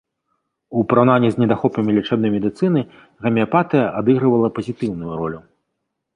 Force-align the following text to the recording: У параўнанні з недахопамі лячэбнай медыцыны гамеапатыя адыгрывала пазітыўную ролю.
У 0.77 0.85
параўнанні 0.93 1.29
з 1.35 1.41
недахопамі 1.43 1.91
лячэбнай 1.97 2.33
медыцыны 2.37 2.83
гамеапатыя 3.27 3.85
адыгрывала 4.01 4.47
пазітыўную 4.59 5.11
ролю. 5.21 5.39